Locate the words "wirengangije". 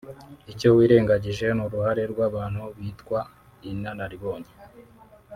0.77-1.45